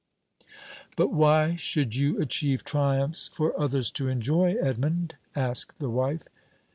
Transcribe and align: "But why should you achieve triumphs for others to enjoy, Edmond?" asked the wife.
"But 0.95 1.13
why 1.13 1.55
should 1.57 1.93
you 1.95 2.19
achieve 2.19 2.63
triumphs 2.63 3.27
for 3.31 3.53
others 3.55 3.91
to 3.91 4.07
enjoy, 4.09 4.55
Edmond?" 4.59 5.13
asked 5.35 5.77
the 5.77 5.91
wife. 5.91 6.27